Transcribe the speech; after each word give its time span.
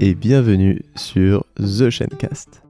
et 0.00 0.14
bienvenue 0.14 0.82
sur 0.96 1.44
The 1.56 1.90
Shencast, 1.90 2.62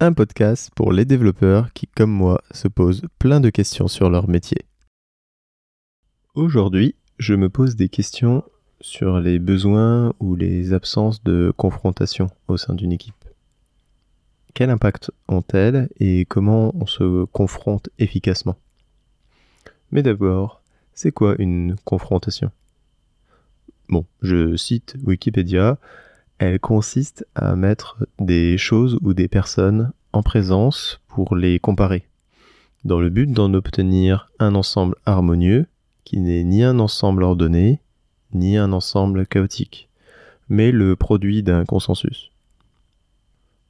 un 0.00 0.12
podcast 0.12 0.70
pour 0.74 0.92
les 0.92 1.06
développeurs 1.06 1.72
qui, 1.72 1.86
comme 1.86 2.10
moi, 2.10 2.42
se 2.50 2.68
posent 2.68 3.02
plein 3.18 3.40
de 3.40 3.48
questions 3.48 3.88
sur 3.88 4.10
leur 4.10 4.28
métier. 4.28 4.66
Aujourd'hui, 6.34 6.94
je 7.18 7.34
me 7.34 7.48
pose 7.48 7.74
des 7.74 7.88
questions 7.88 8.44
sur 8.82 9.18
les 9.18 9.38
besoins 9.38 10.12
ou 10.20 10.36
les 10.36 10.74
absences 10.74 11.22
de 11.24 11.54
confrontation 11.56 12.28
au 12.48 12.58
sein 12.58 12.74
d'une 12.74 12.92
équipe. 12.92 13.14
Quel 14.52 14.68
impact 14.68 15.10
ont-elles 15.28 15.88
et 16.00 16.26
comment 16.26 16.74
on 16.76 16.86
se 16.86 17.24
confronte 17.26 17.88
efficacement? 17.98 18.56
Mais 19.90 20.02
d'abord, 20.02 20.60
c'est 20.92 21.12
quoi 21.12 21.34
une 21.38 21.76
confrontation? 21.84 22.50
Bon, 23.88 24.04
je 24.20 24.54
cite 24.56 24.96
Wikipédia, 25.02 25.78
elle 26.38 26.60
consiste 26.60 27.26
à 27.34 27.56
mettre 27.56 28.06
des 28.18 28.58
choses 28.58 28.98
ou 29.02 29.14
des 29.14 29.28
personnes 29.28 29.92
en 30.12 30.22
présence 30.22 31.00
pour 31.08 31.34
les 31.36 31.58
comparer, 31.58 32.06
dans 32.84 33.00
le 33.00 33.08
but 33.08 33.30
d'en 33.30 33.52
obtenir 33.54 34.30
un 34.38 34.54
ensemble 34.54 34.96
harmonieux 35.06 35.66
qui 36.04 36.20
n'est 36.20 36.44
ni 36.44 36.62
un 36.62 36.78
ensemble 36.78 37.22
ordonné, 37.22 37.80
ni 38.32 38.56
un 38.56 38.72
ensemble 38.72 39.26
chaotique, 39.26 39.88
mais 40.48 40.72
le 40.72 40.94
produit 40.94 41.42
d'un 41.42 41.64
consensus. 41.64 42.30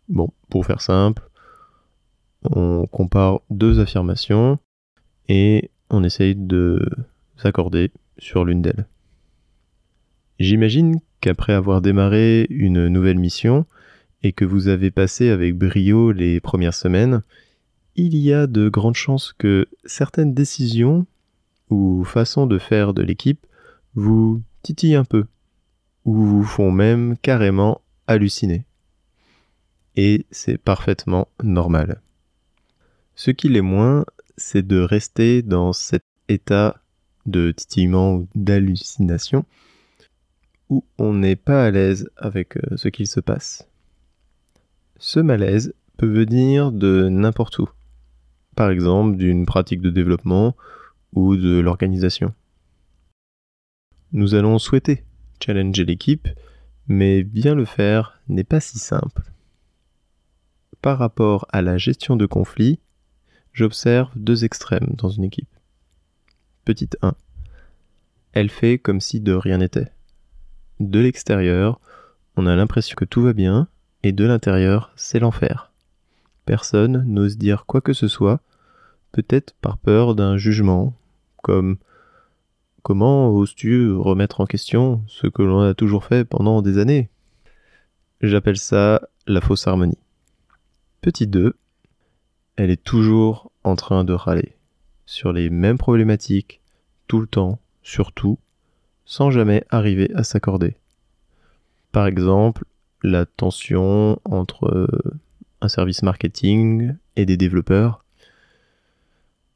Bon, 0.09 0.31
pour 0.51 0.67
faire 0.67 0.81
simple, 0.81 1.23
on 2.51 2.87
compare 2.87 3.41
deux 3.51 3.81
affirmations 3.81 4.59
et 5.29 5.71
on 5.91 6.05
essaye 6.05 6.35
de 6.35 6.85
s'accorder 7.37 7.91
sur 8.19 8.45
l'une 8.45 8.63
d'elles. 8.63 8.87
J'imagine 10.39 11.01
qu'après 11.27 11.55
avoir 11.55 11.83
démarré 11.83 12.47
une 12.51 12.87
nouvelle 12.87 13.19
mission 13.19 13.67
et 14.23 14.31
que 14.31 14.45
vous 14.45 14.69
avez 14.69 14.93
passé 14.93 15.29
avec 15.29 15.59
brio 15.59 16.13
les 16.13 16.39
premières 16.39 16.73
semaines, 16.73 17.21
il 17.97 18.15
y 18.17 18.33
a 18.33 18.47
de 18.47 18.69
grandes 18.69 18.95
chances 18.95 19.35
que 19.37 19.67
certaines 19.85 20.35
décisions 20.35 21.05
ou 21.69 22.05
façons 22.05 22.47
de 22.47 22.61
faire 22.61 22.95
de 22.95 23.03
l'équipe 23.03 23.45
vous 23.97 24.41
titillent 24.63 24.95
un 24.95 25.05
peu, 25.05 25.25
ou 26.05 26.15
vous 26.15 26.45
font 26.45 26.71
même 26.71 27.17
carrément 27.23 27.81
halluciner. 28.07 28.65
Et 29.97 30.27
c'est 30.31 30.59
parfaitement 30.59 31.27
normal. 31.43 32.03
Ce 33.17 33.33
qui 33.33 33.49
l'est 33.49 33.63
moins, 33.63 34.05
c'est 34.37 34.65
de 34.65 34.79
rester 34.79 35.43
dans 35.43 35.73
cet 35.73 36.05
état 36.29 36.81
de 37.27 37.51
titillement 37.51 38.15
ou 38.15 38.29
d'hallucination 38.37 39.45
où 40.69 40.85
on 40.99 41.15
n'est 41.15 41.37
pas 41.37 41.65
à 41.65 41.71
l'aise 41.71 42.09
avec 42.17 42.57
euh, 42.57 42.77
ce 42.77 42.89
qu'il 42.89 43.07
se 43.07 43.21
passe. 43.21 43.69
Ce 44.99 45.21
malaise 45.21 45.75
peut 45.97 46.11
venir 46.11 46.73
de 46.73 47.09
n'importe 47.09 47.59
où, 47.59 47.69
par 48.55 48.71
exemple 48.71 49.17
d'une 49.17 49.47
pratique 49.47 49.81
de 49.81 49.91
développement 49.91 50.57
ou 51.13 51.37
de 51.37 51.59
l'organisation. 51.59 52.35
Nous 54.13 54.35
allons 54.35 54.59
souhaiter 54.59 55.05
challenger 55.45 55.85
l'équipe, 55.85 56.29
mais 56.89 57.23
bien 57.23 57.55
le 57.55 57.65
faire 57.65 58.21
n'est 58.29 58.45
pas 58.45 58.61
si 58.61 58.79
simple. 58.79 59.23
Par 60.81 60.99
rapport 60.99 61.47
à 61.51 61.63
la 61.63 61.79
gestion 61.79 62.17
de 62.17 62.27
conflits, 62.27 62.79
j'observe 63.53 64.11
deux 64.17 64.45
extrêmes 64.45 64.95
dans 64.95 65.09
une 65.09 65.25
équipe. 65.25 65.49
Petite 66.65 66.97
1. 67.03 67.15
Elle 68.33 68.51
fait 68.51 68.79
comme 68.79 69.01
si 69.01 69.21
de 69.21 69.33
rien 69.33 69.59
n'était 69.59 69.91
de 70.81 71.01
l'extérieur, 71.01 71.81
on 72.37 72.47
a 72.47 72.57
l'impression 72.57 72.95
que 72.97 73.05
tout 73.05 73.23
va 73.23 73.33
bien, 73.33 73.69
et 74.03 74.13
de 74.13 74.25
l'intérieur, 74.25 74.93
c'est 74.97 75.19
l'enfer. 75.19 75.73
Personne 76.45 77.05
n'ose 77.07 77.39
dire 77.39 77.67
quoi 77.67 77.81
que 77.81 77.93
ce 77.93 78.09
soit, 78.09 78.41
peut-être 79.13 79.55
par 79.61 79.79
peur 79.79 80.15
d'un 80.15 80.37
jugement, 80.37 80.95
comme 81.43 81.79
Comment 82.87 83.31
oses-tu 83.31 83.91
remettre 83.91 84.41
en 84.41 84.47
question 84.47 85.03
ce 85.09 85.27
que 85.27 85.43
l'on 85.43 85.61
a 85.61 85.75
toujours 85.75 86.05
fait 86.05 86.25
pendant 86.25 86.63
des 86.63 86.79
années? 86.79 87.09
J'appelle 88.21 88.59
ça 88.59 89.09
la 89.27 89.41
fausse 89.41 89.67
harmonie. 89.67 89.99
Petit 91.01 91.27
2, 91.27 91.57
elle 92.55 92.71
est 92.71 92.81
toujours 92.81 93.51
en 93.65 93.75
train 93.75 94.05
de 94.05 94.13
râler 94.13 94.55
sur 95.05 95.33
les 95.33 95.51
mêmes 95.51 95.79
problématiques, 95.79 96.61
tout 97.09 97.19
le 97.21 97.27
temps, 97.27 97.59
surtout, 97.83 98.39
sans 99.07 99.31
jamais 99.31 99.65
arriver 99.71 100.11
à 100.15 100.25
s'accorder. 100.25 100.75
Par 101.93 102.07
exemple, 102.07 102.65
la 103.03 103.25
tension 103.25 104.21
entre 104.25 104.67
euh, 104.67 105.19
un 105.61 105.69
service 105.69 106.03
marketing 106.03 106.95
et 107.15 107.25
des 107.25 107.37
développeurs. 107.37 108.05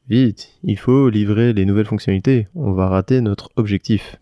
Vite, 0.09 0.59
il 0.63 0.79
faut 0.79 1.09
livrer 1.09 1.53
les 1.53 1.65
nouvelles 1.65 1.87
fonctionnalités, 1.87 2.49
on 2.55 2.73
va 2.73 2.89
rater 2.89 3.21
notre 3.21 3.51
objectif. 3.57 4.17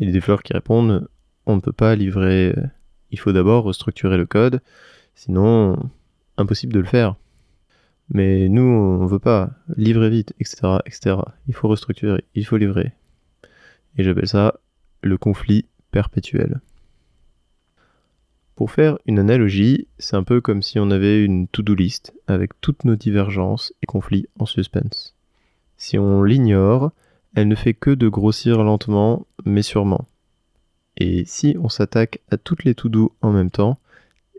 Et 0.00 0.06
les 0.06 0.12
développeurs 0.12 0.42
qui 0.42 0.52
répondent, 0.52 1.08
on 1.46 1.56
ne 1.56 1.60
peut 1.60 1.72
pas 1.72 1.94
livrer, 1.94 2.54
il 3.10 3.18
faut 3.18 3.32
d'abord 3.32 3.64
restructurer 3.64 4.16
le 4.16 4.26
code, 4.26 4.60
sinon 5.14 5.78
impossible 6.36 6.72
de 6.72 6.80
le 6.80 6.86
faire. 6.86 7.16
Mais 8.10 8.48
nous, 8.48 8.62
on 8.62 9.06
veut 9.06 9.18
pas 9.18 9.50
livrer 9.76 10.10
vite, 10.10 10.34
etc., 10.40 10.78
etc. 10.86 11.16
Il 11.46 11.54
faut 11.54 11.68
restructurer, 11.68 12.24
il 12.34 12.46
faut 12.46 12.56
livrer. 12.56 12.92
Et 13.98 14.04
j'appelle 14.04 14.28
ça 14.28 14.54
le 15.02 15.18
conflit 15.18 15.66
perpétuel. 15.90 16.60
Pour 18.54 18.70
faire 18.70 18.98
une 19.06 19.18
analogie, 19.18 19.86
c'est 19.98 20.16
un 20.16 20.24
peu 20.24 20.40
comme 20.40 20.62
si 20.62 20.80
on 20.80 20.90
avait 20.90 21.22
une 21.22 21.46
to-do 21.46 21.74
list 21.74 22.12
avec 22.26 22.60
toutes 22.60 22.84
nos 22.84 22.96
divergences 22.96 23.72
et 23.82 23.86
conflits 23.86 24.26
en 24.38 24.46
suspense. 24.46 25.14
Si 25.76 25.98
on 25.98 26.24
l'ignore, 26.24 26.90
elle 27.34 27.46
ne 27.46 27.54
fait 27.54 27.74
que 27.74 27.90
de 27.90 28.08
grossir 28.08 28.64
lentement 28.64 29.26
mais 29.44 29.62
sûrement. 29.62 30.06
Et 30.96 31.24
si 31.24 31.56
on 31.60 31.68
s'attaque 31.68 32.20
à 32.30 32.36
toutes 32.36 32.64
les 32.64 32.74
to-do 32.74 33.14
en 33.22 33.30
même 33.30 33.50
temps, 33.50 33.78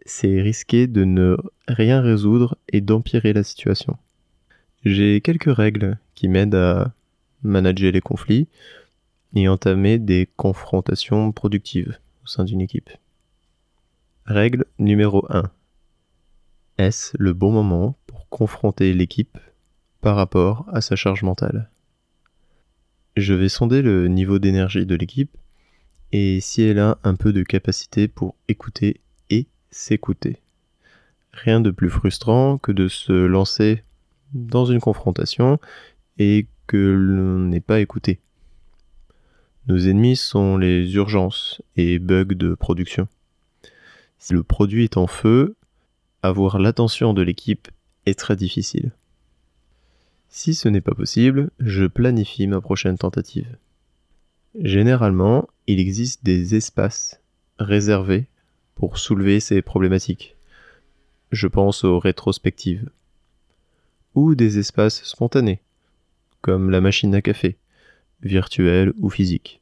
c'est 0.05 0.41
risqué 0.41 0.87
de 0.87 1.05
ne 1.05 1.37
rien 1.67 2.01
résoudre 2.01 2.57
et 2.67 2.81
d'empirer 2.81 3.31
la 3.31 3.43
situation. 3.43 3.97
J'ai 4.83 5.21
quelques 5.21 5.55
règles 5.55 5.97
qui 6.15 6.27
m'aident 6.27 6.55
à 6.55 6.93
manager 7.43 7.91
les 7.93 8.01
conflits 8.01 8.47
et 9.35 9.47
entamer 9.47 9.99
des 9.99 10.29
confrontations 10.35 11.31
productives 11.31 11.97
au 12.23 12.27
sein 12.27 12.43
d'une 12.43 12.61
équipe. 12.61 12.89
Règle 14.25 14.65
numéro 14.77 15.25
1. 15.29 15.51
Est-ce 16.77 17.15
le 17.19 17.33
bon 17.33 17.51
moment 17.51 17.97
pour 18.07 18.29
confronter 18.29 18.93
l'équipe 18.93 19.37
par 20.01 20.15
rapport 20.15 20.65
à 20.71 20.81
sa 20.81 20.95
charge 20.95 21.23
mentale? 21.23 21.69
Je 23.17 23.33
vais 23.33 23.49
sonder 23.49 23.81
le 23.81 24.07
niveau 24.07 24.39
d'énergie 24.39 24.85
de 24.85 24.95
l'équipe 24.95 25.35
et 26.11 26.39
si 26.41 26.61
elle 26.61 26.79
a 26.79 26.97
un 27.03 27.15
peu 27.15 27.33
de 27.33 27.43
capacité 27.43 28.07
pour 28.07 28.35
écouter 28.47 29.01
et 29.29 29.47
s'écouter. 29.71 30.37
Rien 31.33 31.59
de 31.59 31.71
plus 31.71 31.89
frustrant 31.89 32.57
que 32.57 32.71
de 32.71 32.87
se 32.87 33.13
lancer 33.13 33.83
dans 34.33 34.65
une 34.65 34.79
confrontation 34.79 35.59
et 36.17 36.47
que 36.67 36.77
l'on 36.77 37.39
n'est 37.39 37.59
pas 37.59 37.79
écouté. 37.79 38.19
Nos 39.69 39.87
ennemis 39.87 40.15
sont 40.15 40.57
les 40.57 40.95
urgences 40.95 41.61
et 41.77 41.99
bugs 41.99 42.25
de 42.25 42.55
production. 42.55 43.07
Si 44.17 44.33
le 44.33 44.41
produit 44.41 44.85
est 44.85 44.97
en 44.97 45.05
feu, 45.05 45.55
avoir 46.23 46.57
l'attention 46.57 47.13
de 47.13 47.21
l'équipe 47.21 47.67
est 48.07 48.17
très 48.17 48.35
difficile. 48.35 48.91
Si 50.27 50.55
ce 50.55 50.69
n'est 50.69 50.81
pas 50.81 50.95
possible, 50.95 51.51
je 51.59 51.85
planifie 51.85 52.47
ma 52.47 52.61
prochaine 52.61 52.97
tentative. 52.97 53.57
Généralement, 54.59 55.47
il 55.67 55.79
existe 55.79 56.25
des 56.25 56.55
espaces 56.55 57.21
réservés 57.59 58.25
pour 58.73 58.97
soulever 58.97 59.39
ces 59.39 59.61
problématiques. 59.61 60.35
Je 61.31 61.45
pense 61.45 61.83
aux 61.83 61.99
rétrospectives. 61.99 62.89
Ou 64.15 64.33
des 64.33 64.57
espaces 64.57 65.03
spontanés, 65.03 65.61
comme 66.41 66.71
la 66.71 66.81
machine 66.81 67.13
à 67.13 67.21
café, 67.21 67.55
virtuelle 68.23 68.93
ou 68.97 69.11
physique. 69.11 69.58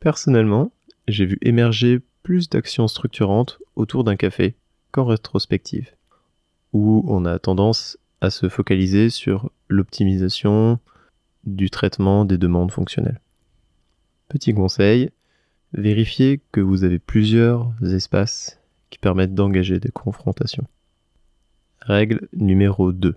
Personnellement, 0.00 0.72
j'ai 1.08 1.26
vu 1.26 1.38
émerger 1.42 2.00
plus 2.22 2.48
d'actions 2.48 2.88
structurantes 2.88 3.58
autour 3.74 4.04
d'un 4.04 4.16
café 4.16 4.54
qu'en 4.92 5.04
rétrospective, 5.04 5.90
où 6.72 7.04
on 7.08 7.24
a 7.24 7.38
tendance 7.38 7.98
à 8.20 8.30
se 8.30 8.48
focaliser 8.48 9.10
sur 9.10 9.50
l'optimisation 9.68 10.78
du 11.44 11.70
traitement 11.70 12.24
des 12.24 12.38
demandes 12.38 12.70
fonctionnelles. 12.70 13.20
Petit 14.28 14.54
conseil, 14.54 15.10
vérifiez 15.72 16.40
que 16.52 16.60
vous 16.60 16.84
avez 16.84 16.98
plusieurs 16.98 17.72
espaces 17.82 18.60
qui 18.90 18.98
permettent 18.98 19.34
d'engager 19.34 19.80
des 19.80 19.90
confrontations. 19.90 20.66
Règle 21.80 22.28
numéro 22.32 22.92
2. 22.92 23.14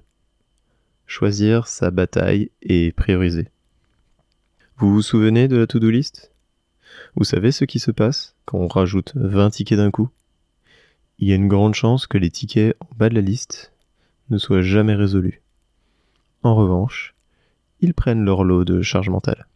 Choisir 1.06 1.68
sa 1.68 1.92
bataille 1.92 2.52
et 2.62 2.92
prioriser. 2.94 3.50
Vous 4.78 4.94
vous 4.94 5.02
souvenez 5.02 5.48
de 5.48 5.58
la 5.58 5.68
to-do 5.68 5.90
list? 5.90 6.32
Vous 7.16 7.24
savez 7.24 7.52
ce 7.52 7.66
qui 7.66 7.80
se 7.80 7.92
passe 7.92 8.36
quand 8.46 8.58
on 8.58 8.68
rajoute 8.68 9.14
20 9.16 9.50
tickets 9.52 9.78
d'un 9.78 9.92
coup? 9.92 10.10
Il 11.20 11.28
y 11.28 11.34
a 11.34 11.36
une 11.36 11.48
grande 11.48 11.76
chance 11.76 12.08
que 12.08 12.18
les 12.18 12.32
tickets 12.32 12.76
en 12.80 12.88
bas 12.96 13.10
de 13.10 13.16
la 13.16 13.22
liste 13.22 13.72
ne 14.30 14.38
soient 14.38 14.62
jamais 14.62 14.96
résolus. 14.96 15.42
En 16.44 16.56
revanche, 16.56 17.14
ils 17.82 17.94
prennent 17.94 18.26
leur 18.26 18.44
lot 18.44 18.66
de 18.66 18.82
charge 18.82 19.10
mentale. 19.10 19.48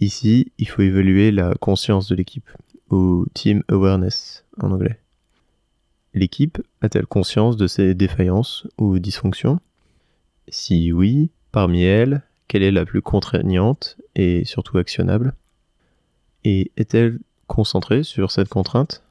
Ici, 0.00 0.52
il 0.58 0.68
faut 0.68 0.82
évaluer 0.82 1.30
la 1.30 1.54
conscience 1.54 2.08
de 2.08 2.14
l'équipe, 2.14 2.50
ou 2.90 3.26
team 3.34 3.62
awareness 3.68 4.44
en 4.60 4.70
anglais. 4.70 4.98
L'équipe 6.14 6.62
a-t-elle 6.80 7.06
conscience 7.06 7.56
de 7.56 7.66
ses 7.66 7.94
défaillances 7.94 8.66
ou 8.78 8.98
dysfonctions? 8.98 9.60
Si 10.48 10.92
oui, 10.92 11.30
parmi 11.50 11.82
elles, 11.82 12.22
quelle 12.46 12.62
est 12.62 12.70
la 12.70 12.84
plus 12.84 13.02
contraignante 13.02 13.96
et 14.14 14.44
surtout 14.44 14.78
actionnable? 14.78 15.34
Et 16.44 16.72
est-elle 16.76 17.20
concentrée 17.46 18.02
sur 18.02 18.30
cette 18.30 18.48
contrainte? 18.48 19.02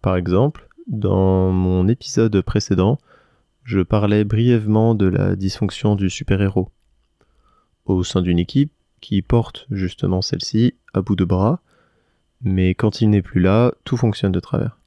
Par 0.00 0.16
exemple, 0.16 0.68
dans 0.86 1.50
mon 1.50 1.88
épisode 1.88 2.40
précédent, 2.42 2.98
je 3.64 3.80
parlais 3.80 4.24
brièvement 4.24 4.94
de 4.94 5.06
la 5.06 5.36
dysfonction 5.36 5.96
du 5.96 6.10
super-héros. 6.10 6.70
Au 7.86 8.02
sein 8.02 8.22
d'une 8.22 8.38
équipe 8.38 8.72
qui 9.00 9.22
porte 9.22 9.66
justement 9.70 10.22
celle-ci 10.22 10.74
à 10.94 11.02
bout 11.02 11.16
de 11.16 11.24
bras, 11.24 11.60
mais 12.42 12.74
quand 12.74 13.00
il 13.00 13.10
n'est 13.10 13.22
plus 13.22 13.40
là, 13.40 13.72
tout 13.84 13.96
fonctionne 13.96 14.32
de 14.32 14.40
travers. 14.40 14.78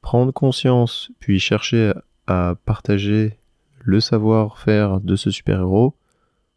Prendre 0.00 0.32
conscience, 0.32 1.10
puis 1.18 1.38
chercher 1.38 1.92
à 2.26 2.54
partager 2.64 3.38
le 3.80 4.00
savoir-faire 4.00 5.00
de 5.00 5.16
ce 5.16 5.30
super-héros 5.30 5.94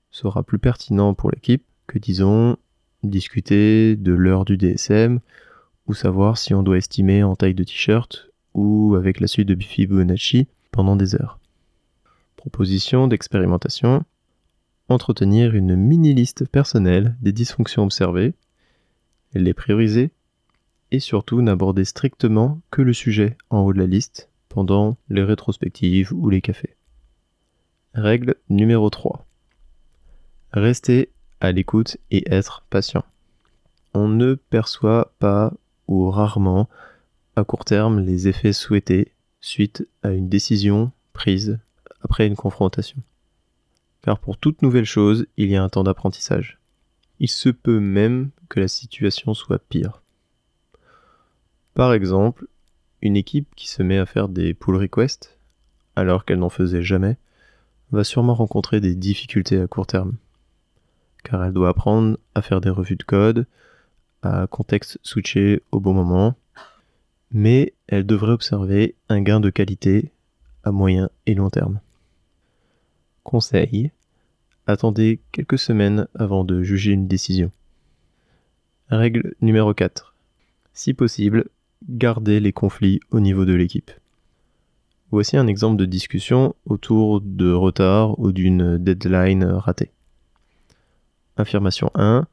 sera 0.09 0.43
plus 0.43 0.59
pertinent 0.59 1.13
pour 1.13 1.31
l'équipe 1.31 1.63
que, 1.87 1.97
disons, 1.97 2.57
discuter 3.03 3.95
de 3.95 4.13
l'heure 4.13 4.45
du 4.45 4.57
DSM 4.57 5.19
ou 5.87 5.93
savoir 5.93 6.37
si 6.37 6.53
on 6.53 6.63
doit 6.63 6.77
estimer 6.77 7.23
en 7.23 7.35
taille 7.35 7.53
de 7.53 7.63
t-shirt 7.63 8.29
ou 8.53 8.95
avec 8.95 9.19
la 9.19 9.27
suite 9.27 9.47
de 9.47 9.61
Fibonacci 9.61 10.47
pendant 10.71 10.95
des 10.95 11.15
heures. 11.15 11.39
Proposition 12.35 13.07
d'expérimentation. 13.07 14.03
Entretenir 14.89 15.55
une 15.55 15.75
mini-liste 15.75 16.47
personnelle 16.47 17.15
des 17.21 17.31
dysfonctions 17.31 17.83
observées, 17.83 18.33
les 19.33 19.53
prioriser 19.53 20.11
et 20.91 20.99
surtout 20.99 21.41
n'aborder 21.41 21.85
strictement 21.85 22.59
que 22.71 22.81
le 22.81 22.93
sujet 22.93 23.37
en 23.49 23.59
haut 23.59 23.73
de 23.73 23.79
la 23.79 23.87
liste 23.87 24.29
pendant 24.49 24.97
les 25.09 25.23
rétrospectives 25.23 26.11
ou 26.13 26.29
les 26.29 26.41
cafés. 26.41 26.75
Règle 27.93 28.35
numéro 28.49 28.89
3. 28.89 29.25
Rester 30.51 31.09
à 31.41 31.51
l'écoute 31.51 31.97
et 32.11 32.31
être 32.33 32.63
patient. 32.69 33.03
On 33.93 34.07
ne 34.07 34.35
perçoit 34.35 35.13
pas 35.19 35.53
ou 35.87 36.09
rarement 36.09 36.69
à 37.35 37.43
court 37.43 37.65
terme 37.65 37.99
les 37.99 38.27
effets 38.27 38.53
souhaités 38.53 39.11
suite 39.41 39.87
à 40.03 40.11
une 40.11 40.29
décision 40.29 40.91
prise 41.13 41.59
après 42.01 42.27
une 42.27 42.35
confrontation. 42.35 43.01
Car 44.01 44.19
pour 44.19 44.37
toute 44.37 44.61
nouvelle 44.61 44.85
chose, 44.85 45.25
il 45.37 45.49
y 45.49 45.55
a 45.55 45.63
un 45.63 45.69
temps 45.69 45.83
d'apprentissage. 45.83 46.59
Il 47.19 47.29
se 47.29 47.49
peut 47.49 47.79
même 47.79 48.29
que 48.49 48.59
la 48.59 48.67
situation 48.67 49.33
soit 49.33 49.59
pire. 49.59 50.01
Par 51.73 51.93
exemple, 51.93 52.47
une 53.01 53.15
équipe 53.15 53.53
qui 53.55 53.67
se 53.67 53.83
met 53.83 53.97
à 53.97 54.05
faire 54.05 54.29
des 54.29 54.53
pull 54.53 54.75
requests 54.75 55.37
alors 55.95 56.25
qu'elle 56.25 56.39
n'en 56.39 56.49
faisait 56.49 56.83
jamais 56.83 57.17
va 57.91 58.03
sûrement 58.03 58.33
rencontrer 58.33 58.79
des 58.79 58.95
difficultés 58.95 59.59
à 59.59 59.67
court 59.67 59.87
terme. 59.87 60.15
Car 61.23 61.43
elle 61.43 61.53
doit 61.53 61.69
apprendre 61.69 62.17
à 62.35 62.41
faire 62.41 62.61
des 62.61 62.69
revues 62.69 62.95
de 62.95 63.03
code, 63.03 63.45
à 64.21 64.47
contexte 64.47 64.99
switcher 65.03 65.61
au 65.71 65.79
bon 65.79 65.93
moment, 65.93 66.35
mais 67.31 67.73
elle 67.87 68.05
devrait 68.05 68.33
observer 68.33 68.95
un 69.09 69.21
gain 69.21 69.39
de 69.39 69.49
qualité 69.49 70.11
à 70.63 70.71
moyen 70.71 71.09
et 71.25 71.33
long 71.33 71.49
terme. 71.49 71.79
Conseil, 73.23 73.91
attendez 74.67 75.19
quelques 75.31 75.59
semaines 75.59 76.07
avant 76.15 76.43
de 76.43 76.63
juger 76.63 76.91
une 76.91 77.07
décision. 77.07 77.51
Règle 78.89 79.35
numéro 79.41 79.73
4. 79.73 80.15
Si 80.73 80.93
possible, 80.93 81.45
gardez 81.87 82.39
les 82.39 82.53
conflits 82.53 82.99
au 83.11 83.19
niveau 83.19 83.45
de 83.45 83.53
l'équipe. 83.53 83.91
Voici 85.11 85.37
un 85.37 85.47
exemple 85.47 85.77
de 85.77 85.85
discussion 85.85 86.55
autour 86.65 87.21
de 87.21 87.51
retard 87.51 88.17
ou 88.19 88.31
d'une 88.31 88.77
deadline 88.77 89.43
ratée. 89.43 89.91
Affirmation 91.41 91.89
1. 91.95 92.27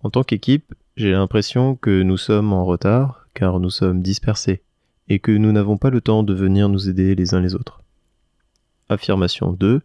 En 0.00 0.10
tant 0.10 0.22
qu'équipe, 0.22 0.74
j'ai 0.96 1.12
l'impression 1.12 1.76
que 1.76 2.02
nous 2.02 2.16
sommes 2.16 2.54
en 2.54 2.64
retard 2.64 3.28
car 3.34 3.60
nous 3.60 3.70
sommes 3.70 4.00
dispersés 4.00 4.62
et 5.08 5.18
que 5.18 5.30
nous 5.30 5.52
n'avons 5.52 5.76
pas 5.76 5.90
le 5.90 6.00
temps 6.00 6.22
de 6.22 6.32
venir 6.32 6.70
nous 6.70 6.88
aider 6.88 7.14
les 7.14 7.34
uns 7.34 7.40
les 7.40 7.54
autres. 7.54 7.82
Affirmation 8.88 9.52
2. 9.52 9.82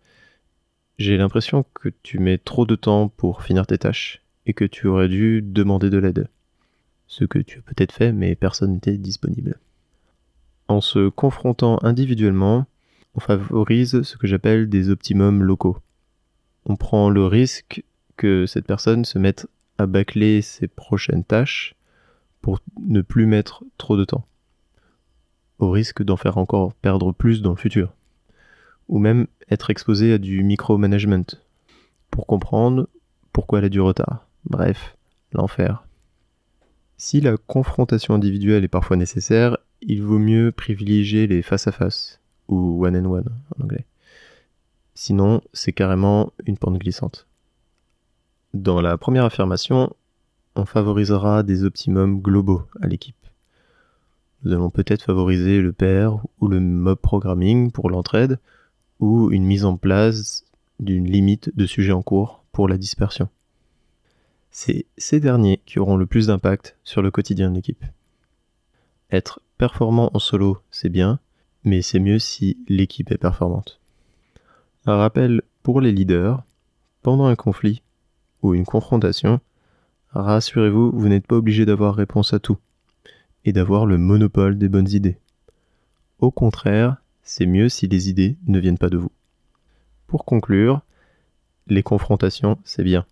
J'ai 0.98 1.18
l'impression 1.18 1.66
que 1.74 1.90
tu 2.02 2.20
mets 2.20 2.38
trop 2.38 2.66
de 2.66 2.76
temps 2.76 3.10
pour 3.10 3.44
finir 3.44 3.68
tes 3.68 3.78
tâches 3.78 4.22
et 4.46 4.54
que 4.54 4.66
tu 4.66 4.88
aurais 4.88 5.10
dû 5.10 5.42
demander 5.42 5.90
de 5.90 5.98
l'aide. 5.98 6.30
Ce 7.08 7.26
que 7.26 7.40
tu 7.40 7.60
as 7.60 7.62
peut-être 7.62 7.92
fait 7.92 8.14
mais 8.14 8.36
personne 8.36 8.74
n'était 8.74 8.98
disponible. 8.98 9.60
En 10.70 10.80
se 10.80 11.10
confrontant 11.10 11.78
individuellement, 11.84 12.68
on 13.16 13.20
favorise 13.20 14.02
ce 14.04 14.16
que 14.16 14.28
j'appelle 14.28 14.70
des 14.70 14.90
optimums 14.90 15.44
locaux. 15.44 15.78
On 16.66 16.78
prend 16.78 17.10
le 17.10 17.26
risque 17.26 17.84
que 18.20 18.46
cette 18.46 18.68
personne 18.68 19.06
se 19.06 19.18
mette 19.18 19.48
à 19.78 19.86
bâcler 19.86 20.42
ses 20.42 20.68
prochaines 20.68 21.24
tâches 21.24 21.74
pour 22.42 22.60
ne 22.82 23.02
plus 23.02 23.26
mettre 23.26 23.64
trop 23.78 23.96
de 23.96 24.04
temps, 24.04 24.28
au 25.58 25.72
risque 25.72 26.04
d'en 26.04 26.18
faire 26.18 26.38
encore 26.38 26.74
perdre 26.74 27.14
plus 27.14 27.42
dans 27.42 27.52
le 27.52 27.56
futur, 27.56 27.94
ou 28.90 29.00
même 29.00 29.28
être 29.50 29.70
exposé 29.70 30.12
à 30.12 30.18
du 30.18 30.44
micromanagement, 30.44 31.38
pour 32.12 32.28
comprendre 32.28 32.90
pourquoi 33.32 33.60
elle 33.60 33.66
a 33.66 33.70
du 33.70 33.80
retard. 33.80 34.28
Bref, 34.44 34.98
l'enfer. 35.32 35.86
Si 36.98 37.22
la 37.22 37.38
confrontation 37.38 38.16
individuelle 38.16 38.66
est 38.66 38.68
parfois 38.68 38.98
nécessaire, 38.98 39.58
il 39.82 40.04
vaut 40.04 40.20
mieux 40.20 40.52
privilégier 40.52 41.26
les 41.26 41.42
face-à-face, 41.42 42.20
ou 42.50 42.86
one-and-one 42.86 43.24
-one 43.24 43.32
en 43.58 43.64
anglais. 43.64 43.86
Sinon, 44.94 45.42
c'est 45.54 45.72
carrément 45.72 46.34
une 46.46 46.58
pente 46.58 46.80
glissante. 46.80 47.29
Dans 48.56 48.82
la 48.82 48.98
première 48.98 49.26
affirmation, 49.26 49.96
on 50.56 50.66
favorisera 50.66 51.44
des 51.44 51.64
optimums 51.64 52.20
globaux 52.20 52.64
à 52.82 52.88
l'équipe. 52.88 53.16
Nous 54.44 54.54
allons 54.54 54.72
peut-être 54.72 55.04
favoriser 55.04 55.62
le 55.62 55.72
pair 55.72 56.20
ou 56.40 56.48
le 56.48 56.60
mob 56.60 56.98
programming 56.98 57.72
pour 57.72 57.92
l'entraide, 57.92 58.40
ou 59.00 59.30
une 59.32 59.44
mise 59.44 59.66
en 59.66 59.78
place 59.78 60.46
d'une 60.80 61.06
limite 61.06 61.56
de 61.56 61.66
sujets 61.68 61.92
en 61.92 62.02
cours 62.02 62.44
pour 62.52 62.68
la 62.68 62.78
dispersion. 62.78 63.30
C'est 64.50 64.88
ces 64.98 65.20
derniers 65.20 65.62
qui 65.68 65.78
auront 65.78 65.98
le 65.98 66.08
plus 66.08 66.28
d'impact 66.28 66.76
sur 66.84 67.04
le 67.04 67.12
quotidien 67.12 67.52
de 67.52 67.56
l'équipe. 67.56 67.86
Être 69.12 69.42
performant 69.60 70.10
en 70.16 70.20
solo, 70.20 70.58
c'est 70.72 70.90
bien, 70.90 71.20
mais 71.64 71.84
c'est 71.84 72.00
mieux 72.00 72.20
si 72.20 72.58
l'équipe 72.68 73.12
est 73.12 73.18
performante. 73.18 73.80
Un 74.88 74.96
rappel 74.96 75.44
pour 75.62 75.82
les 75.82 75.92
leaders, 75.92 76.44
pendant 77.04 77.26
un 77.26 77.36
conflit, 77.36 77.84
ou 78.42 78.54
une 78.54 78.66
confrontation, 78.66 79.40
rassurez-vous, 80.12 80.92
vous, 80.92 81.08
n'êtes 81.08 81.28
pas 81.28 81.36
obligé 81.36 81.66
d'avoir 81.66 81.96
réponse 81.96 82.34
à 82.34 82.40
tout 82.40 82.58
et 83.46 83.54
d'avoir 83.54 83.86
le 83.86 83.98
monopole 83.98 84.58
des 84.58 84.70
bonnes 84.70 84.90
idées. 84.90 85.18
Au 86.20 86.32
contraire, 86.32 86.98
c'est 87.24 87.46
mieux 87.46 87.70
si 87.70 87.88
les 87.88 88.10
idées 88.10 88.38
ne 88.48 88.60
viennent 88.60 88.78
pas 88.78 88.90
de 88.90 88.98
vous. 88.98 89.12
Pour 90.08 90.26
conclure, 90.26 90.82
les 91.68 91.84
confrontations, 91.84 92.58
c'est 92.64 92.84
bien, 92.84 93.06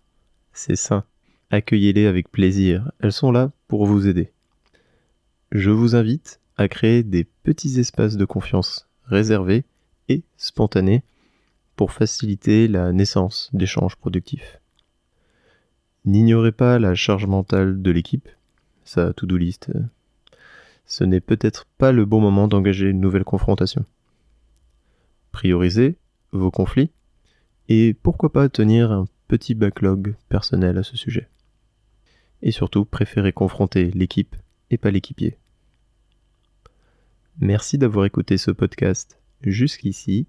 c'est 0.52 0.76
sain. 0.76 1.04
Accueillez-les 1.50 2.06
avec 2.06 2.30
plaisir, 2.30 2.90
elles 3.00 3.12
sont 3.12 3.32
là 3.32 3.52
pour 3.68 3.86
vous 3.86 4.06
aider. 4.06 4.32
Je 5.52 5.70
vous 5.70 5.96
invite 5.96 6.40
à 6.56 6.68
créer 6.68 7.02
des 7.02 7.24
petits 7.24 7.78
espaces 7.78 8.16
de 8.16 8.24
confiance 8.24 8.88
réservés 9.06 9.64
et 10.08 10.22
spontanés 10.36 11.02
pour 11.76 11.92
faciliter 11.92 12.68
la 12.68 12.92
naissance 12.92 13.48
d'échanges 13.52 13.96
productifs. 13.96 14.60
N'ignorez 16.08 16.52
pas 16.52 16.78
la 16.78 16.94
charge 16.94 17.26
mentale 17.26 17.82
de 17.82 17.90
l'équipe, 17.90 18.30
sa 18.82 19.12
to-do 19.12 19.36
list. 19.36 19.70
Ce 20.86 21.04
n'est 21.04 21.20
peut-être 21.20 21.66
pas 21.76 21.92
le 21.92 22.06
bon 22.06 22.18
moment 22.18 22.48
d'engager 22.48 22.88
une 22.88 23.00
nouvelle 23.00 23.24
confrontation. 23.24 23.84
Priorisez 25.32 25.98
vos 26.32 26.50
conflits 26.50 26.88
et 27.68 27.92
pourquoi 27.92 28.32
pas 28.32 28.48
tenir 28.48 28.90
un 28.90 29.04
petit 29.28 29.54
backlog 29.54 30.14
personnel 30.30 30.78
à 30.78 30.82
ce 30.82 30.96
sujet. 30.96 31.28
Et 32.40 32.52
surtout, 32.52 32.86
préférez 32.86 33.34
confronter 33.34 33.90
l'équipe 33.90 34.34
et 34.70 34.78
pas 34.78 34.90
l'équipier. 34.90 35.36
Merci 37.38 37.76
d'avoir 37.76 38.06
écouté 38.06 38.38
ce 38.38 38.50
podcast 38.50 39.20
jusqu'ici 39.42 40.26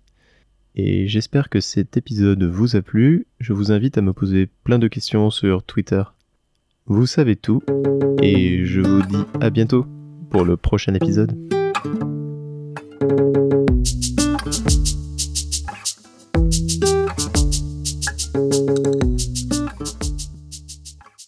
et 0.82 1.10
j'espère 1.10 1.50
que 1.50 1.60
cet 1.60 1.98
épisode 1.98 2.42
vous 2.44 2.78
a 2.78 2.82
plu. 2.82 3.28
Je 3.42 3.52
vous 3.52 3.74
invite 3.74 3.98
à 3.98 4.02
me 4.02 4.14
poser 4.14 4.48
plein 4.64 4.80
de 4.80 4.88
questions 4.88 5.30
sur 5.30 5.62
Twitter. 5.62 6.04
Vous 6.86 7.06
savez 7.06 7.36
tout, 7.36 7.62
et 8.22 8.64
je 8.64 8.80
vous 8.80 9.02
dis 9.02 9.26
à 9.42 9.50
bientôt 9.50 9.86
pour 10.30 10.46
le 10.46 10.56
prochain 10.56 10.94
épisode. 10.94 11.36